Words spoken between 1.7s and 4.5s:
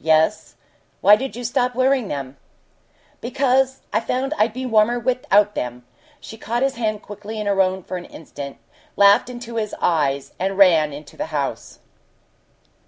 wearing them?" "Because I found